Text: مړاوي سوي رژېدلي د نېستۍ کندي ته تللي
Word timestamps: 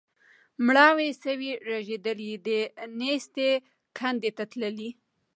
مړاوي 0.65 1.09
سوي 1.23 1.51
رژېدلي 1.69 2.33
د 2.47 2.49
نېستۍ 2.99 3.51
کندي 3.97 4.31
ته 4.37 4.43
تللي 4.51 4.89